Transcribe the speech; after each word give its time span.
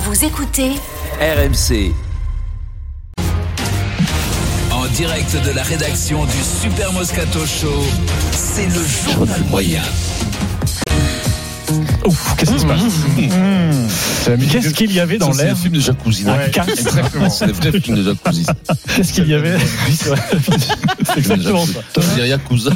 Vous 0.00 0.24
écoutez 0.24 0.74
RMC. 1.20 1.92
En 4.70 4.86
direct 4.94 5.36
de 5.44 5.50
la 5.50 5.64
rédaction 5.64 6.24
du 6.24 6.40
Super 6.62 6.92
Moscato 6.92 7.44
Show, 7.44 7.82
c'est 8.30 8.66
le 8.66 9.12
journal 9.12 9.42
moyen. 9.50 9.82
Ouf, 12.06 12.34
qu'est-ce 12.36 12.52
qui 12.52 12.60
se 12.60 12.66
passe 12.66 12.82
Qu'est-ce 14.50 14.74
qu'il 14.74 14.92
y 14.92 15.00
avait 15.00 15.18
dans 15.18 15.32
Ça, 15.32 15.38
c'est 15.38 15.44
l'air 15.44 15.54
le 15.54 15.60
film 15.60 15.74
de 15.74 15.80
jacuzzi. 15.80 16.24
casque. 16.52 16.70
Exactement. 16.78 17.30
C'est 17.30 17.46
le 17.46 17.52
vrai 17.52 17.80
film 17.80 17.96
de 17.98 18.02
jacuzzi. 18.04 18.46
Qu'est-ce 18.96 19.12
qu'il 19.12 19.28
y 19.28 19.34
avait 19.34 19.56
c'est 21.04 21.18
exactement 21.18 21.64
ça. 21.66 22.24
Yakuza. 22.26 22.70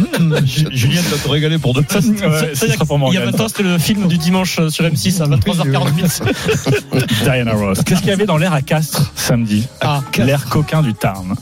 Julien 0.73 1.01
va 1.03 1.17
te 1.17 1.29
régaler 1.29 1.59
pour 1.59 1.75
deux 1.75 1.85
Ça, 1.89 2.01
c'est- 2.01 2.09
ouais, 2.11 2.77
pour 2.87 2.99
Il 3.11 3.15
y 3.15 3.17
a 3.19 3.21
Morgane. 3.25 3.31
20 3.31 3.41
ans, 3.41 3.49
c'était 3.49 3.63
le 3.63 3.79
film 3.79 4.09
du 4.09 4.19
dimanche 4.19 4.59
euh, 4.59 4.69
sur 4.71 4.85
M6 4.85 5.23
à 5.23 5.27
23h48. 5.27 6.23
Diana 7.25 7.53
Ross. 7.53 7.79
Qu'est-ce 7.85 8.01
qu'il 8.01 8.11
y 8.11 8.13
avait 8.13 8.27
dans 8.27 8.37
l'air 8.39 8.53
à 8.53 8.63
Castres 8.63 9.13
samedi 9.17 9.67
Ah, 9.81 10.03
L'air 10.19 10.47
coquin 10.47 10.83
du 10.83 10.95
Tarn. 10.95 11.35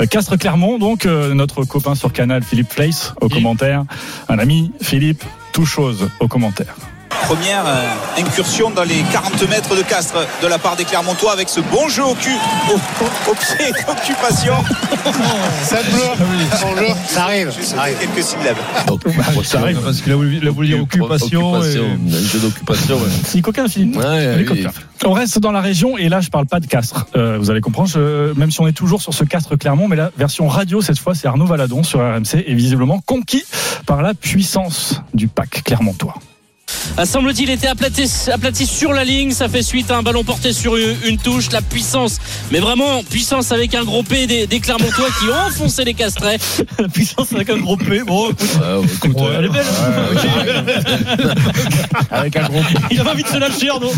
Euh, 0.00 0.06
Castres 0.06 0.36
Clermont, 0.38 0.78
donc 0.78 1.06
euh, 1.06 1.34
notre 1.34 1.64
copain 1.64 1.94
sur 1.94 2.12
Canal, 2.12 2.42
Philippe 2.42 2.68
Place, 2.74 3.14
au 3.20 3.28
commentaire. 3.28 3.84
Un 4.28 4.38
ami, 4.38 4.72
Philippe, 4.80 5.24
tout 5.52 5.66
chose 5.66 6.10
au 6.20 6.28
commentaire. 6.28 6.76
Première 7.26 7.64
euh, 7.66 7.84
incursion 8.18 8.70
dans 8.70 8.84
les 8.84 9.02
40 9.12 9.46
mètres 9.50 9.76
de 9.76 9.82
Castres 9.82 10.26
de 10.42 10.46
la 10.46 10.58
part 10.58 10.76
des 10.76 10.84
Clermontois 10.84 11.32
avec 11.32 11.48
ce 11.50 11.60
bon 11.60 11.86
jeu 11.88 12.02
au 12.04 12.14
cul, 12.14 12.34
au, 12.70 12.74
au- 12.74 13.30
au 13.30 13.34
pied, 13.34 13.66
occupation. 13.88 14.54
Ça 15.62 15.76
te 15.78 15.90
Bonjour. 16.62 16.96
Ça 17.06 17.24
arrive. 17.24 17.52
J'ai 17.54 17.64
sauté 17.64 17.82
quelques 18.00 18.22
syllabes. 18.24 18.56
Ça 19.44 19.58
arrive. 19.60 19.78
Parce 19.82 20.00
qu'il 20.00 20.12
a 20.12 20.16
voulu, 20.16 20.38
il 20.40 20.48
a 20.48 20.50
voulu 20.50 20.68
dire 20.68 20.80
occupation. 20.82 21.52
Occupation. 21.54 21.82
et- 21.84 22.14
Un 22.16 22.28
jeu 22.28 22.38
d'occupation, 22.38 22.96
ouais. 22.96 23.40
Coquin, 23.42 23.68
Philippe. 23.68 23.96
Ouais, 23.96 24.46
oui. 24.50 24.66
On 25.04 25.12
reste 25.12 25.38
dans 25.38 25.52
la 25.52 25.60
région 25.60 25.98
et 25.98 26.08
là 26.08 26.20
je 26.20 26.28
parle 26.30 26.46
pas 26.46 26.60
de 26.60 26.66
Castres. 26.66 27.06
Euh, 27.14 27.36
vous 27.38 27.50
allez 27.50 27.60
comprendre, 27.60 27.88
je- 27.90 28.32
même 28.38 28.50
si 28.50 28.60
on 28.60 28.66
est 28.66 28.72
toujours 28.72 29.02
sur 29.02 29.12
ce 29.12 29.24
Castres 29.24 29.56
Clermont, 29.58 29.86
mais 29.88 29.96
la 29.96 30.10
version 30.16 30.48
radio 30.48 30.80
cette 30.80 30.98
fois 30.98 31.14
c'est 31.14 31.28
Arnaud 31.28 31.46
Valadon 31.46 31.82
sur 31.82 32.00
RMC 32.00 32.42
et 32.46 32.54
visiblement 32.54 33.00
conquis 33.04 33.44
par 33.86 34.00
la 34.02 34.14
puissance 34.14 35.00
du 35.14 35.28
pack 35.28 35.62
clermontois. 35.64 36.14
Ah, 36.96 37.06
Semble-t-il 37.06 37.50
était 37.50 37.66
aplati, 37.68 38.10
aplati 38.32 38.66
sur 38.66 38.92
la 38.92 39.04
ligne, 39.04 39.30
ça 39.30 39.48
fait 39.48 39.62
suite 39.62 39.90
à 39.90 39.96
un 39.98 40.02
ballon 40.02 40.24
porté 40.24 40.52
sur 40.52 40.76
une, 40.76 40.96
une 41.06 41.18
touche, 41.18 41.50
la 41.52 41.62
puissance, 41.62 42.18
mais 42.50 42.58
vraiment 42.60 43.02
puissance 43.04 43.52
avec 43.52 43.74
un 43.74 43.84
gros 43.84 44.02
P 44.02 44.26
des, 44.26 44.46
des 44.46 44.60
Clermontois 44.60 45.06
qui 45.18 45.26
ont 45.30 45.46
enfoncé 45.48 45.84
les 45.84 45.94
castrets. 45.94 46.38
La 46.78 46.88
puissance 46.88 47.32
avec 47.32 47.50
un 47.50 47.56
gros 47.58 47.76
P. 47.76 48.02
Bon, 48.04 48.30
écoute, 48.30 48.40
Ouais, 48.60 48.74
ouais, 48.76 48.86
écoute, 48.94 49.12
bon, 49.12 49.28
elle 49.36 49.44
est 49.46 49.48
belle. 49.48 49.64
Avec 52.10 52.36
un 52.36 52.48
gros 52.48 52.60
Il 52.90 53.00
a 53.00 53.10
envie 53.10 53.22
de 53.22 53.28
se 53.28 53.36
lâcher, 53.38 53.68
Arnaud. 53.70 53.92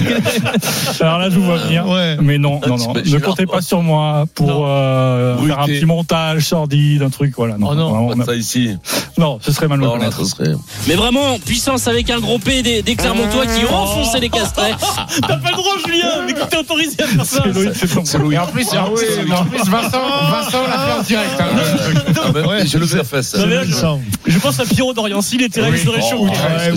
Alors 1.00 1.18
là 1.18 1.30
je 1.30 1.36
vous 1.38 1.44
vois 1.44 1.58
venir. 1.58 1.86
Ouais. 1.86 2.16
Mais 2.20 2.38
non, 2.38 2.60
non, 2.66 2.76
non. 2.76 2.92
Ne 2.94 3.18
comptez 3.18 3.46
pas 3.46 3.60
sur 3.60 3.82
moi 3.82 4.24
pour 4.34 4.46
Non. 4.48 4.62
euh, 4.66 5.36
faire 5.46 5.60
un 5.60 5.66
petit 5.66 5.84
montage 5.86 6.46
sordide, 6.46 7.02
un 7.02 7.10
truc, 7.10 7.34
voilà. 7.36 7.56
Non, 7.58 7.68
Oh 7.70 7.74
non, 7.74 7.90
vraiment, 7.90 8.08
on 8.08 8.16
pas 8.16 8.22
a- 8.22 8.26
ça 8.26 8.34
ici. 8.34 8.76
Non 9.20 9.38
ce 9.40 9.52
serait 9.52 9.68
mal 9.68 9.80
là, 9.80 10.10
serait. 10.10 10.52
Mais 10.88 10.94
vraiment 10.94 11.38
puissance 11.38 11.86
avec 11.86 12.10
un 12.10 12.18
gros 12.18 12.38
P 12.38 12.62
des, 12.62 12.82
des 12.82 12.96
Clermontois 12.96 13.46
qui 13.46 13.64
ont 13.64 13.74
enfoncé 13.76 14.18
les 14.18 14.28
castrets. 14.30 14.74
T'as 15.22 15.36
pas 15.36 15.50
le 15.50 15.56
droit, 15.56 15.74
Julien. 15.86 16.08
Mais 16.26 16.34
t'es 16.34 16.56
autorisé 16.56 16.96
à 17.02 17.06
faire 17.06 17.24
ça. 17.24 17.44
C'est 18.04 18.18
bon. 18.18 18.30
Et 18.30 18.38
en 18.38 18.46
plus, 18.46 18.66
en 18.76 18.90
plus, 18.90 19.32
en 19.32 19.44
plus, 19.44 19.58
Vincent, 19.58 19.90
Vincent 20.30 20.62
l'a 20.66 20.78
fait 20.78 20.98
en 20.98 21.02
direct. 21.02 21.40
hein. 21.40 21.44
Ah, 22.24 22.30
ben, 22.32 22.66
Je 22.66 22.78
le 22.78 22.86
fais 22.86 23.00
à 23.00 23.04
fesse. 23.04 23.34
Non, 23.36 23.46
mais 23.46 23.54
là, 23.56 23.62
je, 23.64 24.30
je 24.32 24.38
pense 24.38 24.58
à 24.60 24.64
Pierrot 24.64 24.92
d'Oriency, 24.94 25.38
les 25.38 25.48
terrains, 25.48 25.70
il 25.70 25.78
serait 25.78 26.02
chaud. 26.02 26.24
Ouais. 26.26 26.72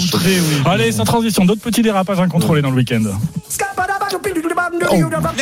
Allez, 0.66 0.92
sans 0.92 1.06
transition, 1.06 1.46
d'autres 1.46 1.62
petits 1.62 1.82
dérapages 1.82 2.20
incontrôlés 2.20 2.62
dans 2.62 2.70
le 2.70 2.76
week-end. 2.76 3.04
Oh. 4.66 5.34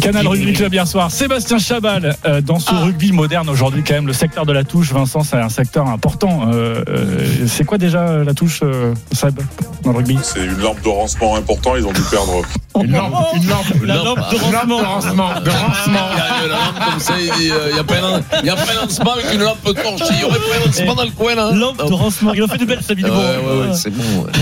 Canal 0.00 0.26
Rugby 0.28 0.52
Club 0.52 0.72
hier 0.72 0.86
soir. 0.86 1.10
Sébastien 1.10 1.58
Chabal 1.58 2.16
euh, 2.24 2.40
dans 2.40 2.58
ce 2.58 2.72
rugby 2.72 3.12
moderne 3.12 3.48
aujourd'hui 3.48 3.82
quand 3.86 3.94
même 3.94 4.06
le 4.06 4.12
secteur 4.12 4.46
de 4.46 4.52
la 4.52 4.64
touche. 4.64 4.92
Vincent, 4.92 5.22
c'est 5.24 5.36
un 5.36 5.48
secteur 5.48 5.88
important. 5.88 6.50
Euh, 6.52 6.82
euh, 6.88 7.46
c'est 7.48 7.64
quoi 7.64 7.78
déjà 7.78 8.18
la 8.24 8.34
touche, 8.34 8.60
euh, 8.62 8.94
Seb, 9.12 9.40
dans 9.82 9.90
le 9.92 9.96
rugby? 9.98 10.18
C'est 10.22 10.44
une 10.44 10.58
lampe 10.58 10.82
de 10.82 10.88
rancement 10.88 11.36
important. 11.36 11.74
Ils 11.76 11.86
ont 11.86 11.92
dû 11.92 12.00
perdre 12.02 12.42
Une 12.80 12.92
lampe, 12.92 13.12
une 13.36 13.48
lampe, 13.48 13.66
La 13.84 13.96
lampe 13.96 14.18
de 14.30 14.36
une 14.36 14.52
lampe 14.52 14.68
de 14.68 14.72
rancement. 14.74 15.26
rancement, 15.26 15.40
de 15.40 15.50
rancement. 15.50 16.08
Il 16.12 16.18
y 16.18 16.20
a 16.20 16.44
une 16.44 16.50
lampe 16.50 16.90
comme 16.90 17.00
ça, 17.00 17.14
il 17.18 17.72
n'y 17.72 17.78
a 17.78 17.84
pas 17.84 17.94
un- 17.94 18.40
il 18.40 18.46
y 18.46 18.50
a 18.50 18.56
pas 18.56 18.62
un 18.72 18.82
lancement 18.82 19.12
avec 19.12 19.26
une 19.34 19.40
lampe 19.42 19.62
torchée. 19.64 20.14
Il 20.14 20.20
y 20.20 20.24
aurait 20.24 20.38
pas 20.38 20.56
un 20.62 20.66
lancement 20.66 20.94
dans 20.94 21.04
le 21.04 21.10
coin 21.10 21.34
là. 21.34 21.50
Lampe 21.52 21.78
de 21.88 21.92
rancement. 21.92 22.32
Il 22.34 22.42
a 22.42 22.48
fait 22.48 22.58
de 22.58 22.64
belles, 22.64 22.82
sa 22.82 22.94
Ouais, 22.94 23.02
ouais, 23.02 23.10
ouais, 23.68 23.74
c'est 23.74 23.90
bon. 23.90 24.02
ouais. 24.24 24.32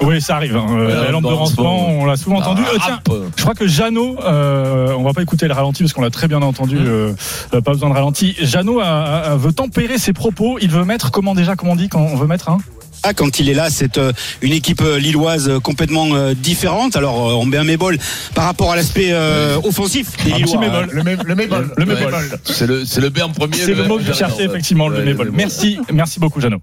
Oui, 0.02 0.20
ça 0.20 0.36
arrive. 0.36 0.56
hein. 0.56 0.66
Ouais, 0.70 0.94
la 0.94 1.10
lampe 1.10 1.24
de 1.24 1.28
rancement, 1.32 1.88
on 1.88 2.04
l'a 2.06 2.16
souvent 2.16 2.38
entendu. 2.38 2.62
Ah, 2.66 2.70
Euh, 2.74 2.78
tiens, 2.84 3.00
je 3.36 3.42
crois 3.42 3.54
que 3.54 3.66
Jeannot, 3.88 4.16
euh, 4.22 4.92
on 4.98 5.02
va 5.02 5.14
pas 5.14 5.22
écouter 5.22 5.48
le 5.48 5.54
ralenti 5.54 5.82
parce 5.82 5.94
qu'on 5.94 6.02
l'a 6.02 6.10
très 6.10 6.28
bien 6.28 6.42
entendu. 6.42 6.76
euh, 6.78 7.12
euh, 7.54 7.60
pas 7.62 7.72
besoin 7.72 7.88
de 7.88 7.94
ralenti. 7.94 8.36
Jeannot 8.40 8.80
a- 8.80 8.84
a- 8.84 9.32
a- 9.32 9.36
veut 9.36 9.52
tempérer 9.52 9.96
ses 9.96 10.12
propos. 10.12 10.58
Il 10.60 10.70
veut 10.70 10.84
mettre 10.84 11.10
comment 11.10 11.34
déjà, 11.34 11.56
comment 11.56 11.72
on 11.72 11.76
dit 11.76 11.88
quand 11.88 12.00
on 12.02 12.16
veut 12.16 12.26
mettre 12.26 12.50
un 12.50 12.58
Ah, 13.02 13.14
quand 13.14 13.38
il 13.38 13.48
est 13.48 13.54
là, 13.54 13.70
c'est 13.70 13.96
euh, 13.96 14.12
une 14.42 14.52
équipe 14.52 14.82
lilloise 14.98 15.50
complètement 15.62 16.08
différente. 16.34 16.96
Alors, 16.96 17.14
on 17.40 17.46
met 17.46 17.56
un 17.56 17.64
mébol 17.64 17.96
par 18.34 18.44
rapport 18.44 18.72
à 18.72 18.76
l'aspect 18.76 19.08
euh, 19.12 19.56
offensif 19.64 20.08
des 20.24 20.32
Un 20.32 20.34
petit 20.34 20.42
Lillois. 20.44 20.60
mébol. 20.60 20.88
Le, 20.92 21.02
mé- 21.02 21.24
le 21.24 21.34
mébol. 21.34 21.70
Le 21.76 21.84
Ouais. 21.86 21.94
mébol. 21.94 22.14
C'est 22.44 22.66
le, 22.66 22.82
le 23.00 23.08
B 23.08 23.20
en 23.22 23.30
premier. 23.30 23.56
C'est 23.56 23.74
le 23.74 23.84
mot 23.84 23.96
que 23.96 24.02
je 24.04 24.10
M 24.10 24.14
cherchais 24.16 24.36
derrière. 24.36 24.50
effectivement, 24.50 24.88
le 24.88 25.02
mébol. 25.02 25.26
le 25.28 25.32
Merci, 25.32 25.78
merci 25.92 26.20
beaucoup, 26.20 26.40
Jeannot. 26.42 26.60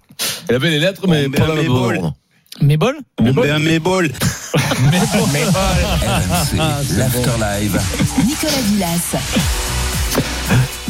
Il 0.50 0.56
avait 0.56 0.70
les 0.70 0.80
lettres, 0.80 1.08
mais 1.08 1.26
On 1.28 1.32
pas 1.32 1.44
un 1.46 1.56
le 1.56 1.62
mébol? 1.64 2.12
bon. 5.18 5.28
Mais. 5.34 5.44
RMC, 5.46 6.98
l'Afterlive. 6.98 7.80
Nicolas 8.26 8.62
Villas. 8.68 9.65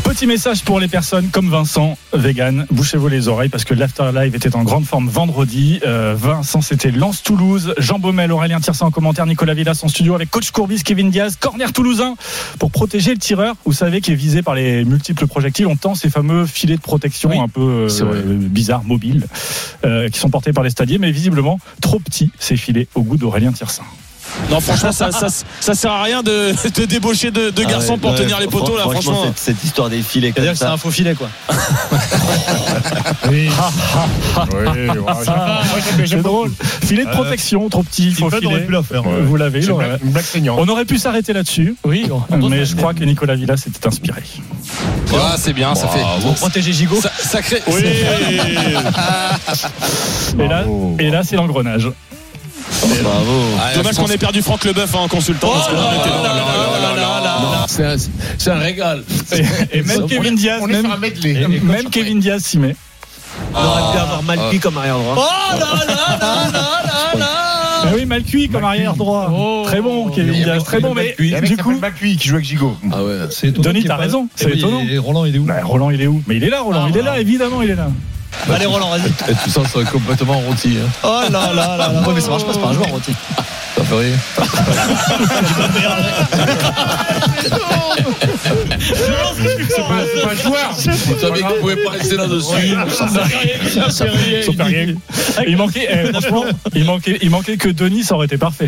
Petit 0.05 0.27
message 0.27 0.63
pour 0.63 0.79
les 0.79 0.88
personnes 0.88 1.29
comme 1.29 1.49
Vincent, 1.49 1.97
vegan. 2.13 2.67
Bouchez-vous 2.69 3.07
les 3.07 3.27
oreilles 3.27 3.49
parce 3.49 3.66
que 3.66 3.73
l'Afterlive 3.73 4.35
était 4.35 4.55
en 4.55 4.63
grande 4.63 4.85
forme 4.85 5.09
vendredi. 5.09 5.79
Euh, 5.83 6.13
Vincent, 6.16 6.61
c'était 6.61 6.91
Lance 6.91 7.23
Toulouse, 7.23 7.73
Jean 7.79 7.97
Baumel, 7.97 8.31
Aurélien 8.31 8.59
Tirsa 8.59 8.85
en 8.85 8.91
commentaire, 8.91 9.25
Nicolas 9.25 9.55
Villas 9.55 9.79
en 9.81 9.88
studio 9.88 10.13
avec 10.13 10.29
coach 10.29 10.51
Courbis, 10.51 10.83
Kevin 10.83 11.09
Diaz, 11.09 11.38
corner 11.38 11.73
toulousain 11.73 12.13
pour 12.59 12.69
protéger 12.69 13.13
le 13.13 13.17
tireur. 13.17 13.55
Vous 13.65 13.73
savez 13.73 13.99
qui 13.99 14.11
est 14.11 14.15
visé 14.15 14.44
par 14.44 14.53
les 14.53 14.85
multiples 14.85 15.25
projectiles. 15.25 15.65
On 15.65 15.75
tend 15.75 15.95
ces 15.95 16.11
fameux 16.11 16.45
filets 16.45 16.77
de 16.77 16.81
protection 16.81 17.31
Oui, 17.31 17.39
un 17.39 17.49
peu 17.49 17.88
euh, 17.89 18.38
bizarres, 18.38 18.83
mobiles, 18.83 19.25
euh, 19.85 20.07
qui 20.09 20.19
sont 20.19 20.29
portés 20.29 20.53
par 20.53 20.63
les 20.63 20.69
stadiers, 20.69 20.99
mais 20.99 21.09
visiblement 21.09 21.59
trop 21.81 21.99
petits 21.99 22.31
ces 22.38 22.57
filets 22.57 22.88
au 22.94 23.01
goût 23.01 23.17
d'Aurélien 23.17 23.51
Tirsin. 23.51 23.83
Non, 24.50 24.59
franchement, 24.59 24.91
ça, 24.91 25.12
ça, 25.12 25.28
ça 25.59 25.74
sert 25.75 25.91
à 25.91 26.03
rien 26.03 26.24
de, 26.24 26.53
de 26.80 26.86
débaucher 26.86 27.31
de, 27.31 27.50
de 27.50 27.63
garçons 27.63 27.97
pour 27.97 28.16
tenir 28.16 28.40
les 28.40 28.47
poteaux, 28.47 28.78
là, 28.78 28.84
franchement. 28.84 29.24
cette, 29.25 29.38
cette 29.40 29.63
histoire 29.63 29.90
des 29.90 30.02
filets 30.02 30.31
comme 30.31 30.44
C'est-à-dire 30.44 30.53
que 30.53 30.58
c'est 30.59 30.66
ça. 30.66 30.74
un 30.74 30.78
faux 30.78 30.91
filet, 30.91 31.16
quoi. 31.16 31.30
Oui, 33.30 33.50
Ah, 35.27 35.62
c'est 36.06 36.22
drôle. 36.22 36.51
Filet 36.86 37.06
de 37.06 37.10
protection, 37.10 37.68
trop 37.69 37.83
petit, 37.83 38.12
faux 38.13 38.30
filet. 38.30 38.45
aurait 38.48 38.66
pu 38.66 38.72
la 38.72 38.83
faire. 38.83 39.04
Vous 39.04 39.36
l'avez, 39.36 39.62
C'est. 39.62 39.72
On 40.57 40.68
aurait 40.68 40.86
pu 40.86 40.98
s'arrêter 40.98 41.33
là-dessus. 41.33 41.75
Oui, 41.83 42.07
on 42.30 42.50
Mais 42.50 42.66
je 42.66 42.75
crois 42.75 42.94
que 42.94 43.04
Nicolas 43.04 43.36
Villas 43.36 43.57
s'était 43.57 43.86
inspiré. 43.88 44.21
Ah, 45.13 45.36
c'est 45.38 45.54
bien, 45.54 45.75
ça 45.75 45.88
fait. 45.88 46.01
Pour 46.21 46.36
protéger 46.36 46.74
Gigot. 46.74 47.00
Et 50.39 50.48
là, 50.48 50.63
et 51.00 51.10
là 51.10 51.24
c'est 51.24 51.36
l'engrenage. 51.36 51.89
Bravo. 53.03 53.41
Ah, 53.59 53.75
Dommage 53.75 53.95
qu'on 53.95 54.07
ait 54.07 54.17
perdu 54.17 54.41
Franck 54.41 54.65
Leboeuf 54.65 54.94
en 54.95 55.07
consultant. 55.07 55.50
parce 55.51 55.67
que 55.69 55.73
là, 55.75 55.81
on 55.91 56.00
était- 56.00 56.09
Non, 56.09 57.65
C'est 57.67 57.85
un, 57.85 57.95
c'est 58.38 58.51
un 58.51 58.57
régal. 58.59 59.03
Et, 59.71 59.81
même 59.81 60.07
Kevin 60.07 60.35
Diaz, 60.35 60.62
même, 60.62 61.89
Kevin 61.91 62.19
Diaz 62.19 62.44
s'y 62.44 62.59
met. 62.59 62.75
On 63.53 63.57
aurait 63.65 63.91
pu 63.94 63.97
avoir 64.00 64.23
Malpi 64.23 64.59
comme 64.59 64.77
arrière 64.77 64.97
droit. 64.97 65.15
Oh 65.17 65.57
là 65.59 65.59
là 65.59 65.95
là 66.19 66.51
là 66.53 67.19
là 67.19 67.25
Ah 67.83 67.88
oui, 67.94 68.06
mal 68.06 68.23
cuit 68.23 68.47
comme 68.50 68.63
arrière 68.63 68.95
droit. 68.95 69.29
Oh. 69.35 69.63
Très 69.65 69.81
bon, 69.81 70.09
Kevin 70.09 70.33
Diaz. 70.33 70.63
Très 70.63 70.79
bon, 70.79 70.94
mais 70.94 71.15
du 71.19 71.41
qui 71.41 71.57
coup, 71.57 71.77
Macui 71.77 72.15
qui 72.15 72.27
joue 72.29 72.35
avec 72.35 72.45
Gigot. 72.47 72.77
Ah 72.91 73.03
ouais. 73.03 73.13
C'est 73.29 73.47
étonnant 73.47 73.69
Denis, 73.69 73.83
t'as 73.83 73.97
raison, 73.97 74.27
c'est 74.35 74.45
Eh 74.47 74.53
oui, 74.53 74.59
étonnant. 74.59 74.81
Et 74.89 74.97
Roland, 74.97 75.25
il 75.25 75.35
est 75.35 75.39
où 75.39 75.44
bah, 75.44 75.56
Roland, 75.63 75.89
il 75.89 76.01
est 76.01 76.07
où? 76.07 76.21
Mais 76.27 76.38
il 76.38 76.44
est 76.44 76.50
là, 76.50 76.61
Roland. 76.61 76.83
Ah, 76.85 76.89
il 76.89 76.97
est 76.97 77.01
là, 77.03 77.19
évidemment, 77.19 77.61
il 77.61 77.71
est 77.71 77.75
là. 77.75 77.89
Allez, 78.53 78.65
Roland, 78.65 78.89
vas-y. 78.89 79.07
Et 79.07 79.36
tout 79.44 79.50
ça, 79.50 79.62
complètement 79.92 80.39
rôti. 80.39 80.77
Hein. 80.77 80.89
Oh 81.03 81.21
là 81.30 81.30
là 81.30 81.53
là 81.53 81.77
là. 81.77 81.89
Ouais, 82.07 82.13
mais 82.13 82.21
ça 82.21 82.30
marche 82.30 82.45
pas, 82.45 82.53
c'est 82.53 82.59
pas 82.62 82.68
un 82.68 82.74
joueur, 82.74 82.89
Roti. 82.89 83.12
Ça 83.75 83.83
fait 83.83 83.95
rien. 83.95 84.18
C'est 88.80 89.81
pas, 89.81 90.03
c'est 90.13 90.21
pas 90.21 90.31
un 90.31 90.36
joueur. 90.36 90.71
Vous 90.71 91.19
savez 91.19 91.42
que 91.42 91.47
vous 91.47 91.59
pouvez 91.59 91.75
pas 91.77 91.92
rester 91.92 92.18
là-dessus. 92.18 92.75
Ça 93.89 94.06
fait 94.06 94.63
rien. 94.63 94.95
Il 95.47 95.57
manquait, 95.57 95.88
eh, 95.89 96.12
franchement, 96.12 96.45
il 96.74 96.86
manquait, 96.86 97.18
il 97.21 97.30
manquait 97.30 97.57
que 97.57 97.69
Denis, 97.69 98.03
ça 98.03 98.15
aurait 98.15 98.27
été 98.27 98.38
parfait. 98.38 98.68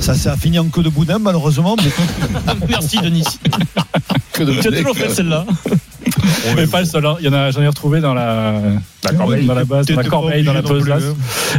Ça, 0.00 0.14
ça 0.14 0.32
a 0.32 0.36
fini 0.36 0.58
en 0.58 0.68
queue 0.68 0.82
de 0.82 0.88
boudin, 0.88 1.18
malheureusement. 1.18 1.76
Mais... 1.76 1.90
Merci, 2.68 2.98
Denis. 2.98 3.24
Que 4.32 4.42
de 4.44 4.52
Tu 4.52 4.68
as 4.68 4.72
toujours 4.72 4.96
fait 4.96 5.10
celle-là. 5.10 5.44
Mais 6.56 6.66
pas 6.66 6.80
le 6.80 6.86
seul. 6.86 7.04
hein. 7.06 7.16
Il 7.20 7.26
y 7.26 7.28
en 7.28 7.32
a, 7.32 7.50
j'en 7.50 7.62
ai 7.62 7.66
retrouvé 7.68 8.00
dans 8.00 8.14
la, 8.14 8.60
corbeille. 9.16 9.46
dans 9.46 9.54
la 9.54 9.64
base, 9.64 9.86
dans 9.86 9.96
la 9.96 10.04
corbeille, 10.04 10.44
dans 10.44 10.52
la 10.52 10.62
besace. 10.62 11.02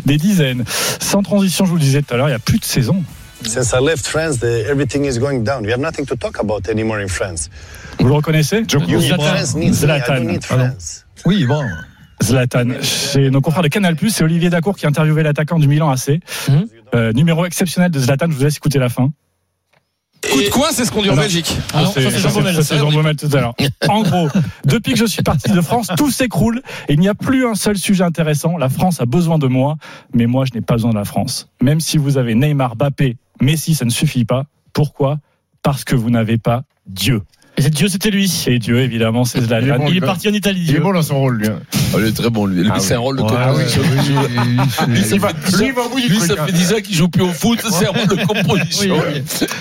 Des 0.05 0.17
dizaines. 0.17 0.63
Sans 0.99 1.21
transition, 1.23 1.65
je 1.65 1.69
vous 1.71 1.75
le 1.77 1.81
disais 1.81 2.01
tout 2.01 2.13
à 2.13 2.17
l'heure, 2.17 2.27
il 2.27 2.31
n'y 2.31 2.35
a 2.35 2.39
plus 2.39 2.59
de 2.59 2.65
saison. 2.65 3.03
Since 3.45 3.71
I 3.73 3.81
left 3.81 4.05
France, 4.05 4.39
the, 4.39 4.65
everything 4.69 5.05
is 5.05 5.17
going 5.17 5.43
down. 5.43 5.63
We 5.63 5.71
have 5.71 5.79
nothing 5.79 6.05
to 6.07 6.15
talk 6.17 6.37
about 6.39 6.67
anymore 6.69 6.99
in 6.99 7.07
France. 7.07 7.49
Vous 7.99 8.07
le 8.07 8.13
reconnaissez? 8.13 8.63
You, 8.71 8.99
France 9.01 9.55
needs 9.55 9.55
me. 9.55 9.65
I 9.67 9.73
Zlatan. 9.73 10.15
don't 10.17 10.27
need 10.27 10.41
non. 10.51 10.57
France. 10.57 11.05
Oui, 11.25 11.45
bon. 11.45 11.63
Zlatan. 12.21 12.81
Chez 12.81 13.29
nos 13.29 13.39
confrères 13.39 13.63
de 13.63 13.69
Canal+, 13.69 13.95
c'est 14.09 14.23
Olivier 14.25 14.49
Dacour 14.49 14.75
qui 14.75 14.85
a 14.85 14.89
interviewé 14.89 15.23
l'attaquant 15.23 15.57
du 15.57 15.69
Milan 15.69 15.89
AC. 15.89 16.19
Mhm. 16.49 16.65
Euh, 16.95 17.13
numéro 17.13 17.45
exceptionnel 17.45 17.91
de 17.91 17.99
Zlatan, 17.99 18.25
je 18.29 18.35
vous 18.35 18.43
laisse 18.43 18.57
écouter 18.57 18.77
la 18.77 18.89
fin. 18.89 19.09
Coup 20.21 20.41
de 20.41 20.49
coin, 20.49 20.67
c'est 20.71 20.85
ce 20.85 20.91
qu'on 20.91 21.01
dit 21.01 21.09
en 21.09 21.15
Belgique. 21.15 21.55
Ah 21.73 21.83
non, 21.83 21.91
ça, 21.91 22.01
c'est 22.01 22.19
Jean 22.19 22.31
Baumel. 22.31 22.55
ça, 22.55 22.63
c'est 22.63 22.77
Jean 22.77 22.91
Baumel 22.91 23.15
tout 23.15 23.29
à 23.31 23.41
l'heure. 23.41 23.55
En 23.87 24.03
gros, 24.03 24.27
depuis 24.65 24.93
que 24.93 24.99
je 24.99 25.05
suis 25.05 25.23
parti 25.23 25.51
de 25.51 25.61
France, 25.61 25.87
tout 25.97 26.11
s'écroule 26.11 26.61
et 26.87 26.93
il 26.93 26.99
n'y 26.99 27.07
a 27.07 27.15
plus 27.15 27.47
un 27.47 27.55
seul 27.55 27.77
sujet 27.77 28.03
intéressant. 28.03 28.57
La 28.57 28.69
France 28.69 29.01
a 29.01 29.05
besoin 29.05 29.39
de 29.39 29.47
moi, 29.47 29.77
mais 30.13 30.25
moi, 30.27 30.45
je 30.45 30.53
n'ai 30.53 30.61
pas 30.61 30.75
besoin 30.75 30.91
de 30.91 30.97
la 30.97 31.05
France. 31.05 31.49
Même 31.61 31.79
si 31.79 31.97
vous 31.97 32.17
avez 32.17 32.35
Neymar, 32.35 32.75
Mbappé, 32.75 33.17
Messi, 33.41 33.73
ça 33.73 33.85
ne 33.85 33.89
suffit 33.89 34.25
pas. 34.25 34.43
Pourquoi? 34.73 35.19
Parce 35.63 35.83
que 35.83 35.95
vous 35.95 36.09
n'avez 36.09 36.37
pas 36.37 36.63
Dieu. 36.85 37.21
Et 37.59 37.61
c'est 37.61 37.69
Dieu, 37.71 37.89
c'était 37.89 38.09
lui. 38.09 38.31
Et 38.47 38.57
Dieu, 38.57 38.79
évidemment, 38.79 39.25
c'est 39.25 39.39
Il 39.39 39.43
est 39.43 39.47
Zlatan. 39.47 39.77
bon, 39.79 39.87
Il 39.89 39.97
est 39.97 39.99
le 39.99 40.05
parti 40.05 40.29
en 40.29 40.33
Italie. 40.33 40.63
Il 40.69 40.75
est 40.77 40.79
bon 40.79 40.93
dans 40.93 41.01
son 41.01 41.19
rôle, 41.19 41.39
lui. 41.39 41.47
hein. 41.47 41.59
Ah, 41.93 41.97
il 41.99 42.05
est 42.05 42.11
très 42.15 42.29
bon, 42.29 42.45
lui. 42.45 42.61
Lui, 42.63 42.69
Ah 42.73 42.79
c'est 42.79 42.93
un 42.93 42.97
oui. 42.99 43.03
rôle 43.03 43.17
de 43.17 43.21
Ouais, 43.23 43.29
composition. 43.29 43.81
ouais, 43.81 43.87
oui, 44.07 44.15
oui, 44.87 44.93
Lui, 44.93 45.03
ça 45.03 45.15
il 45.15 45.19
va- 45.19 45.29
fait 45.29 45.51
dix 45.51 45.57
lui, 46.07 46.15
il 46.15 46.21
ça 46.21 46.45
fait 46.45 46.51
10 46.53 46.73
ans 46.73 46.75
qu'il 46.83 46.95
joue 46.95 47.09
plus 47.09 47.23
au 47.23 47.29
foot, 47.33 47.59
c'est 47.69 47.87
un 47.87 47.91
rôle 47.91 48.07
de 48.07 48.23
composition. 48.25 48.95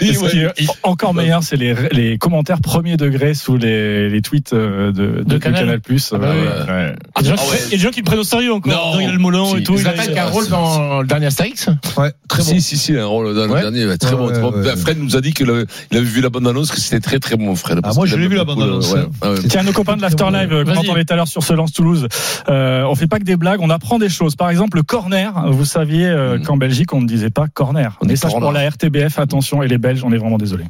Et 0.01 0.07
Il- 0.07 0.65
est 0.65 0.69
encore 0.85 1.13
meilleur, 1.15 1.43
c'est 1.43 1.57
les, 1.57 1.75
les 1.93 2.19
commentaires 2.19 2.61
premier 2.61 2.97
degré 2.97 3.35
sous 3.35 3.57
les, 3.57 4.09
les 4.11 4.23
tweets 4.23 4.53
euh, 4.53 4.93
de, 4.93 5.07
de, 5.19 5.25
de 5.25 5.39
Canal. 5.39 5.61
Canal+. 5.61 5.81
Ah 6.13 6.19
bah 6.19 6.31
oui. 6.35 6.73
Ouais. 6.73 6.95
Il 7.21 7.27
y 7.27 7.31
a 7.31 7.33
des 7.33 7.37
gens 7.37 7.37
Ah 7.39 7.43
qui- 7.45 7.51
ouais. 7.51 7.59
il 7.67 7.71
y 7.73 7.75
a 7.75 7.77
des 7.79 7.83
gens 7.83 7.91
qui 7.91 8.01
le 8.01 8.05
prennent 8.05 8.19
au 8.21 8.25
sérieux 8.25 8.53
encore. 8.53 8.73
Non. 8.73 8.93
Daniel 8.99 9.19
Molin 9.19 9.45
et 9.55 9.59
Si. 9.59 9.63
tout. 9.65 9.75
il 9.75 9.79
a- 9.89 9.95
Zlatan 9.95 10.13
qui 10.13 10.19
a 10.19 10.27
un 10.27 10.31
rôle 10.31 10.49
dans 10.49 11.01
le 11.01 11.07
dernier 11.07 11.27
Astérix 11.27 11.69
Ouais, 11.97 12.13
très 12.29 12.43
bon. 12.43 12.49
Si, 12.49 12.61
si, 12.61 12.77
si, 12.77 12.97
un 12.97 13.07
rôle 13.07 13.35
dans 13.35 13.47
le 13.55 13.61
dernier, 13.61 13.99
très 13.99 14.15
bon. 14.15 14.29
ouais. 14.31 14.77
Fred 14.77 14.99
nous 15.03 15.17
a 15.17 15.21
dit 15.21 15.33
qu'il 15.33 15.49
avait, 15.51 15.65
il 15.91 15.97
avait 15.97 16.07
vu 16.07 16.21
la 16.21 16.29
bande-annonce, 16.31 16.71
que 16.71 16.79
c'était 16.81 17.01
très 17.01 17.19
très 17.19 17.37
bon, 17.37 17.55
Fred. 17.57 17.81
Parce 17.89 17.97
moi, 17.97 18.07
je 18.07 18.17
l'ai 18.17 18.29
vu, 18.29 18.37
la 18.37 18.45
ouais, 18.45 18.55
ouais, 18.55 19.29
ouais. 19.29 19.39
Tiens, 19.49 19.63
nos 19.63 19.73
copains 19.73 19.97
de 19.97 20.03
l'Afterlive 20.03 20.65
qu'on 20.65 20.77
entendait 20.77 21.05
tout 21.05 21.13
à 21.13 21.17
l'heure 21.17 21.29
sur 21.29 21.43
ce 21.43 21.53
lance 21.53 21.73
Toulouse, 21.73 22.07
euh, 22.49 22.85
on 22.85 22.95
fait 22.95 23.07
pas 23.07 23.19
que 23.19 23.25
des 23.25 23.37
blagues, 23.37 23.61
on 23.61 23.71
apprend 23.71 23.99
des 23.99 24.09
choses. 24.09 24.37
Par 24.37 24.51
exemple, 24.51 24.77
le 24.77 24.83
corner. 24.83 25.33
Vous 25.51 25.65
saviez 25.65 26.07
euh, 26.07 26.39
Mm. 26.39 26.43
qu'en 26.43 26.57
Belgique, 26.57 26.93
on 26.95 27.01
ne 27.01 27.07
disait 27.07 27.31
pas 27.31 27.47
corner. 27.49 27.97
On 28.03 28.07
Message 28.07 28.31
corner. 28.33 28.47
pour 28.49 28.53
la 28.53 28.69
RTBF, 28.69 29.19
attention, 29.19 29.63
et 29.63 29.69
les 29.69 29.79
Belges, 29.79 30.03
on 30.05 30.13
est 30.13 30.19
vraiment 30.19 30.39
désolé. 30.39 30.65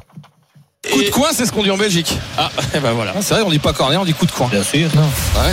Coup 0.87 1.03
de 1.03 1.09
coin, 1.09 1.27
c'est 1.33 1.45
ce 1.45 1.51
qu'on 1.51 1.61
dit 1.61 1.71
en 1.71 1.77
Belgique. 1.77 2.17
Ah, 2.37 2.49
et 2.73 2.79
ben 2.79 2.93
voilà. 2.93 3.13
C'est 3.19 3.33
vrai, 3.33 3.43
on 3.45 3.49
dit 3.49 3.59
pas 3.59 3.73
corner, 3.73 3.99
on 4.01 4.05
dit 4.05 4.13
coup 4.13 4.25
de 4.25 4.31
coin. 4.31 4.47
Bien 4.47 4.63
sûr. 4.63 4.87
Ouais. 4.95 5.51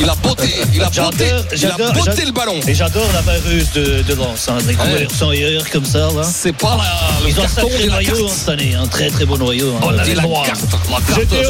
Il 0.00 0.08
a 0.10 0.16
botté, 0.16 0.52
il 0.74 0.82
a 0.82 0.90
botté, 0.90 1.30
il 1.56 1.66
a 1.66 1.76
botté 1.92 2.24
le 2.24 2.32
ballon. 2.32 2.58
Et 2.66 2.74
j'adore 2.74 3.06
la 3.14 3.20
vareuse 3.20 3.70
de, 3.72 4.02
de 4.02 4.14
Lens. 4.14 4.48
Hein, 4.48 4.56
des 4.62 4.70
Ouais. 4.70 4.74
couverts 4.74 5.10
sans 5.16 5.28
rire 5.28 5.62
comme 5.70 5.84
ça. 5.84 5.98
Là. 6.12 6.24
C'est 6.24 6.52
pas 6.52 6.76
la, 6.76 7.22
le 7.24 7.30
Ils 7.30 7.38
ont 7.40 7.44
un 7.44 7.48
sacré 7.48 7.86
noyau 7.86 8.26
hein, 8.26 8.32
cette 8.36 8.48
année. 8.48 8.74
Un 8.74 8.88
très 8.88 9.10
très 9.10 9.24
beau 9.24 9.38
noyau. 9.38 9.76
hein. 9.76 9.80
On 9.84 9.96
a 9.96 10.02
dit 10.02 10.14
la 10.16 10.22
Noir. 10.22 10.44
carte, 10.44 10.58
la 10.90 10.96
carte. 10.96 11.20
J'étais. 11.20 11.46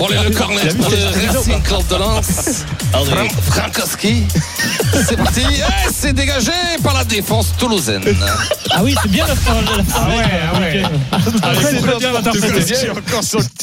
Bon, 0.00 0.06
allez, 0.06 0.28
le 0.28 0.30
corner 0.34 0.74
pour 0.74 0.90
le 0.90 1.28
Racing 1.32 1.62
Club 1.62 1.86
de 1.86 1.94
Lens. 1.96 2.64
Ah 2.92 2.98
Frankowski. 3.50 4.24
C'est 5.06 5.16
parti. 5.16 5.42
Eh, 5.46 5.92
c'est 5.92 6.12
dégagé 6.14 6.50
par 6.82 6.94
la 6.94 7.04
défense 7.04 7.52
toulousaine. 7.58 8.02
Ah 8.70 8.80
oui, 8.82 8.94
c'est 9.02 9.10
bien 9.10 9.26
la 9.26 9.36
fin. 9.36 9.54
La 9.76 9.84
fin. 9.84 10.00
Ah 10.06 10.08
ouais, 10.08 10.24
ah 10.54 10.58
ouais. 10.58 10.82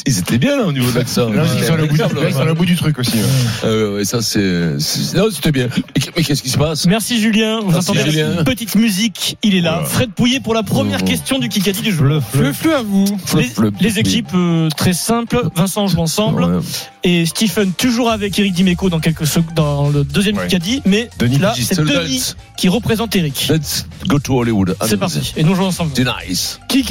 Ils 0.07 0.19
étaient 0.19 0.37
bien 0.37 0.57
là 0.57 0.63
au 0.65 0.71
niveau 0.71 0.91
de 0.91 0.97
l'accent. 0.97 1.29
Là, 1.29 1.43
ils 1.57 1.63
sont 2.33 2.47
au 2.47 2.55
bout 2.55 2.65
du- 2.65 2.75
truc 2.75 2.99
aussi. 2.99 3.17
Euh, 3.63 4.03
ça 4.03 4.21
c'est. 4.21 4.75
Non, 5.15 5.27
c'était 5.31 5.51
bien. 5.51 5.67
Mais 6.15 6.23
qu'est-ce 6.23 6.41
qui 6.43 6.49
se 6.49 6.57
passe? 6.57 6.85
Merci 6.85 7.21
Julien. 7.21 7.61
Vous 7.61 7.75
entendez 7.75 8.11
la 8.11 8.43
petite 8.43 8.75
musique. 8.75 9.37
Il 9.43 9.55
est 9.55 9.61
là. 9.61 9.83
Fred 9.85 10.11
Pouillet 10.11 10.39
pour 10.39 10.53
la 10.53 10.63
première 10.63 10.99
Oh. 11.01 11.05
question 11.05 11.39
du 11.39 11.47
Kikadi 11.49 11.81
du 11.81 11.91
jour. 11.91 12.05
Le 12.05 12.53
fleu 12.53 12.75
à 12.75 12.81
vous. 12.81 13.05
Les, 13.79 13.99
équipes 13.99 14.29
euh, 14.35 14.69
très 14.75 14.93
simples. 14.93 15.41
Vincent 15.55 15.87
joue 15.87 15.99
ensemble 15.99 16.61
et 17.03 17.25
Stephen 17.25 17.71
toujours 17.71 18.09
avec 18.11 18.37
Eric 18.37 18.53
Dimeco 18.53 18.89
dans 18.89 18.99
quelques 18.99 19.25
secondes 19.27 19.53
dans 19.55 19.89
le 19.89 20.03
deuxième 20.03 20.37
Ouais. 20.37 20.47
Kikadi. 20.47 20.81
Mais 20.85 21.09
Denis 21.19 21.37
là, 21.39 21.53
c'est 21.59 21.79
Denis 21.79 22.17
Let's- 22.17 22.35
qui 22.57 22.67
représente 22.67 23.15
Eric. 23.15 23.47
Let's 23.49 23.85
go 24.07 24.19
to 24.19 24.37
Hollywood. 24.39 24.75
C'est 24.85 24.97
parti. 24.97 25.33
Et 25.37 25.43
nous 25.43 25.55
jouons 25.55 25.67
ensemble. 25.67 25.91
C'est 25.95 26.05
nice. 26.27 26.59
Qui 26.67 26.83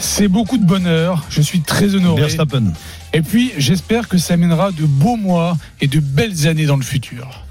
C'est 0.00 0.28
beaucoup 0.28 0.58
de 0.58 0.64
bonheur. 0.64 1.24
Je 1.30 1.40
suis 1.42 1.60
très 1.60 1.94
honoré. 1.94 2.22
Verstappen. 2.22 2.72
Et 3.12 3.22
puis, 3.22 3.52
j'espère 3.58 4.08
que 4.08 4.18
ça 4.18 4.36
mènera 4.36 4.72
de 4.72 4.84
beaux 4.84 5.16
mois 5.16 5.56
et 5.80 5.86
de 5.86 6.00
belles 6.00 6.46
années 6.48 6.66
dans 6.66 6.76
le 6.76 6.82
futur. 6.82 7.44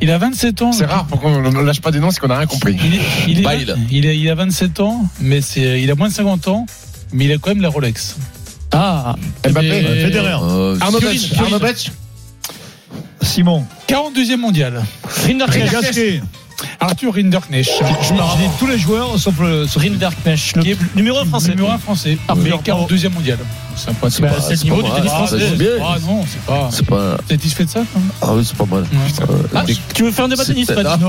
Il 0.00 0.10
a 0.12 0.18
27 0.18 0.62
ans. 0.62 0.72
C'est 0.72 0.84
rare 0.86 1.06
pour 1.06 1.20
qu'on 1.20 1.40
ne 1.40 1.60
lâche 1.62 1.80
pas 1.80 1.90
des 1.90 1.98
noms, 1.98 2.10
c'est 2.12 2.20
qu'on 2.20 2.28
n'a 2.28 2.38
rien 2.38 2.46
compris. 2.46 2.76
Il, 2.84 2.94
est- 2.94 3.00
il, 3.26 3.38
est- 3.40 3.56
Bile. 3.56 3.76
il, 3.90 4.06
a, 4.06 4.12
il 4.12 4.30
a 4.30 4.34
27 4.36 4.78
ans, 4.80 5.04
mais 5.20 5.40
c'est, 5.40 5.82
il 5.82 5.90
a 5.90 5.94
moins 5.96 6.08
de 6.08 6.14
50 6.14 6.46
ans, 6.48 6.66
mais 7.12 7.24
il 7.24 7.32
a 7.32 7.38
quand 7.38 7.50
même 7.50 7.60
la 7.62 7.68
Rolex. 7.68 8.16
Ah, 8.72 9.16
Mbappé, 9.48 9.66
Et- 9.66 10.04
Federer. 10.04 10.36
Euh, 10.40 10.78
Arnaud. 10.80 11.00
Fiorine. 11.00 11.20
Arnaud. 11.38 11.58
Simon. 13.22 13.64
42e 13.88 14.36
mondial. 14.36 14.84
Gasquet. 15.82 16.22
Arthur 16.88 17.14
Rinderknecht. 17.14 17.70
Je 18.02 18.12
me 18.14 18.18
dis 18.38 18.48
tous 18.58 18.66
les 18.66 18.78
joueurs 18.78 19.18
sauf 19.18 19.38
le. 19.40 19.66
sauf- 19.66 19.82
Rinderknecht, 19.82 20.56
le 20.56 20.62
Qui 20.62 20.70
est 20.72 20.78
numéro 20.96 21.18
1 21.18 21.24
français. 21.26 21.50
Numéro 21.50 21.70
1 21.70 21.78
français. 21.78 22.18
Ah, 22.28 22.34
mais 22.34 22.48
bravo. 22.50 22.62
42e 22.86 23.10
mondial. 23.12 23.38
C'est 23.78 23.90
un 23.90 23.94
point. 23.94 24.08
Bah, 24.20 24.28
pas- 24.28 24.40
c'est 24.40 24.50
le 24.50 24.56
c'est 24.56 24.64
niveau 24.64 24.76
pas 24.76 24.82
du 24.82 24.88
mal. 24.88 24.96
tennis 24.98 25.12
Ah, 25.14 25.26
français. 25.26 25.78
Ah 25.80 25.96
non, 26.06 26.24
c'est 26.26 26.42
pas. 26.42 26.68
C'est 26.72 26.86
pas. 26.86 27.16
Satisfait 27.28 27.64
de 27.64 27.70
ça 27.70 27.80
Ah 28.22 28.34
oui, 28.34 28.42
c'est 28.44 28.56
pas 28.56 28.64
mal. 28.66 28.84
Ah, 29.54 29.64
Tu 29.94 30.02
veux 30.02 30.10
faire 30.10 30.24
un 30.24 30.28
débat 30.28 30.44
tennis, 30.44 30.70
Fred 30.70 30.84
non, 30.86 30.96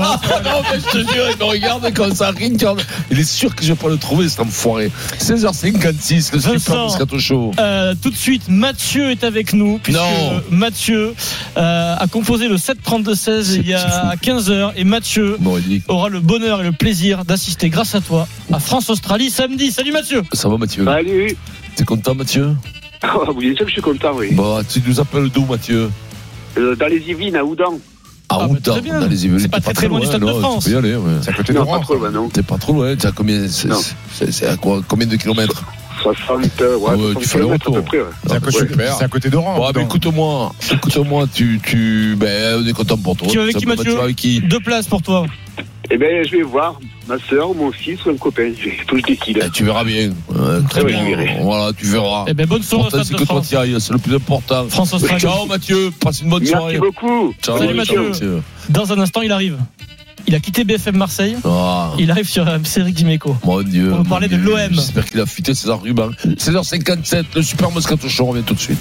mais 0.72 0.78
je 0.78 0.90
te 0.90 0.98
jure, 1.12 1.24
il 1.32 1.38
me 1.38 1.44
regarde 1.44 1.92
comme 1.94 2.14
ça, 2.14 2.32
Il 2.40 3.18
est 3.18 3.24
sûr 3.24 3.54
que 3.54 3.62
je 3.64 3.68
vais 3.72 3.76
pas 3.78 3.88
le 3.88 3.96
trouver, 3.96 4.28
cet 4.28 4.40
enfoiré. 4.40 4.90
16h56, 5.18 6.32
le 6.32 6.40
super 6.40 6.76
Moscato 6.84 7.18
Show. 7.18 7.52
Euh, 7.58 7.94
tout 8.00 8.10
de 8.10 8.16
suite, 8.16 8.42
Mathieu 8.48 9.10
est 9.10 9.24
avec 9.24 9.52
nous. 9.52 9.78
Puisque 9.82 9.98
Non. 9.98 10.42
Mathieu 10.50 11.14
euh, 11.56 11.96
a 11.98 12.06
composé 12.06 12.48
le 12.48 12.56
7-32-16 12.56 13.54
il 13.56 13.68
y 13.68 13.74
a 13.74 14.14
15 14.20 14.50
heures. 14.50 14.72
Et 14.76 14.84
Mathieu 14.84 15.36
Bon, 15.40 15.58
aura 15.88 16.08
le 16.08 16.20
bonheur 16.20 16.60
et 16.60 16.64
le 16.64 16.72
plaisir 16.72 17.24
d'assister 17.24 17.68
grâce 17.70 17.94
à 17.94 18.00
toi 18.00 18.26
à 18.52 18.58
France-Australie 18.60 19.30
samedi. 19.30 19.70
Salut 19.72 19.92
Mathieu 19.92 20.22
ça 20.32 20.48
va 20.48 20.56
Mathieu? 20.56 20.84
Salut 20.84 21.36
T'es 21.76 21.84
content 21.84 22.14
Mathieu 22.14 22.54
Oh, 23.02 23.32
Bien 23.34 23.54
sûr 23.54 23.60
que 23.64 23.68
je 23.68 23.72
suis 23.74 23.82
content, 23.82 24.12
oui. 24.14 24.34
Bah, 24.34 24.60
tu 24.68 24.82
nous 24.86 25.00
appelles 25.00 25.30
d'où 25.30 25.44
Mathieu 25.46 25.90
Euh, 26.58 26.76
dans 26.76 26.86
les 26.86 26.98
Yvelines, 26.98 27.36
à 27.36 27.44
Oudan. 27.44 27.78
À 28.28 28.34
Ah, 28.34 28.38
bah, 28.40 28.46
Oudan, 28.50 28.76
dans 29.00 29.06
les 29.08 29.24
Yvelines. 29.24 29.38
C'est 29.40 29.48
pas 29.50 29.60
très, 29.60 29.72
très 29.72 29.88
loin 29.88 30.00
du 30.00 30.06
Stade 30.06 30.20
de 30.20 30.26
France. 30.32 30.64
Tu 30.64 30.70
peux 30.70 30.76
y 30.76 30.78
aller, 30.78 30.96
ouais. 30.96 31.12
C'est 31.22 31.30
à 31.30 31.32
côté 31.32 31.52
de 31.52 31.58
Non, 31.58 31.64
pas 31.64 31.70
Rouen. 31.72 31.80
trop 31.80 31.94
loin, 31.94 32.10
non. 32.10 32.28
T'es 32.28 32.42
pas 32.42 32.58
trop 32.58 32.72
loin, 32.74 32.94
t'es 32.96 33.06
à 33.06 33.12
combien 33.12 33.48
c'est- 33.48 34.46
à 34.46 34.56
quoi 34.56 34.82
Combien 34.86 35.06
de 35.06 35.16
kilomètres 35.16 35.64
60, 36.02 36.60
euh, 36.62 36.76
ouais, 36.78 36.88
Ah 36.88 36.96
ouais, 36.96 37.12
60 37.12 37.22
tu 37.22 37.28
fais 37.28 37.38
le 37.38 37.44
kilomètres 37.44 37.66
à 37.66 37.70
retour. 37.70 37.74
peu 37.74 37.82
près. 37.82 37.98
ouais. 37.98 38.04
C'est 38.26 38.32
à 38.32 38.40
côté- 38.40 38.74
Ouais. 38.74 38.88
c'est 38.98 39.04
à 39.04 39.08
côté 39.08 39.30
d'Oran. 39.30 39.56
Bon, 39.56 39.70
mais 39.74 39.82
écoute-moi, 39.82 40.52
écoute-moi, 40.72 41.26
tu, 41.32 41.60
tu, 41.62 42.14
ben, 42.16 42.62
on 42.62 42.66
est 42.66 42.72
content 42.72 42.96
pour 42.96 43.16
toi. 43.16 43.28
Tu 43.30 43.36
vas 43.36 43.42
avec 43.44 43.56
qui, 43.56 43.66
Mathieu 43.66 43.96
Deux 44.48 44.60
places 44.60 44.86
pour 44.86 45.02
toi. 45.02 45.26
Eh 45.92 45.98
bien, 45.98 46.08
je 46.24 46.36
vais 46.36 46.42
voir 46.42 46.78
ma 47.08 47.18
soeur, 47.18 47.52
mon 47.54 47.72
fils 47.72 48.04
ou 48.06 48.10
un 48.10 48.16
copain. 48.16 48.52
Je 48.56 48.70
faut 48.86 48.94
que 48.94 48.98
je 48.98 49.06
décide. 49.14 49.42
Eh, 49.44 49.50
Tu 49.50 49.64
verras 49.64 49.82
bien. 49.82 50.10
Très 50.70 50.84
bien, 50.84 51.00
je 51.00 51.04
verrai. 51.16 51.38
Voilà, 51.42 51.72
tu 51.72 51.86
verras. 51.86 52.24
Eh 52.28 52.34
ben, 52.34 52.46
bonne 52.46 52.62
soirée 52.62 52.88
c'est 53.04 53.12
que 53.14 53.24
toi 53.24 53.42
France. 53.42 53.48
c'est 53.50 53.92
le 53.92 53.98
plus 53.98 54.14
important. 54.14 54.68
France-Australie. 54.68 55.20
Ciao 55.20 55.46
Mathieu, 55.46 55.90
passe 56.00 56.20
une 56.22 56.30
bonne 56.30 56.42
Merci 56.42 56.54
soirée. 56.56 56.78
beaucoup. 56.78 57.34
Ciao, 57.42 57.58
Salut, 57.58 57.84
ciao, 57.84 58.08
Mathieu. 58.08 58.42
Dans 58.68 58.92
un 58.92 59.00
instant, 59.00 59.22
il 59.22 59.32
arrive. 59.32 59.56
Il 60.28 60.34
a 60.34 60.38
quitté 60.38 60.64
BFM 60.64 60.96
Marseille. 60.96 61.34
Ah, 61.44 61.92
Il 61.98 62.10
arrive 62.10 62.28
sur 62.28 62.44
MC 62.44 62.76
Eric 62.78 62.94
Dimeco. 62.94 63.36
mon 63.42 63.62
Dieu. 63.62 63.90
On 63.92 64.02
va 64.02 64.08
parler 64.08 64.28
de 64.28 64.36
l'OM. 64.36 64.58
J'espère 64.70 65.06
qu'il 65.06 65.18
a 65.18 65.26
fuité 65.26 65.54
ses 65.54 65.70
arguments. 65.70 66.10
16h57, 66.24 67.24
le 67.34 67.42
Super 67.42 67.70
Moscato 67.72 68.06
Show 68.08 68.26
revient 68.26 68.42
tout 68.44 68.54
de 68.54 68.60
suite. 68.60 68.78